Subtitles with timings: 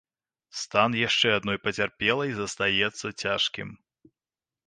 [0.61, 3.69] Стан яшчэ адной пацярпелай застаецца цяжкім.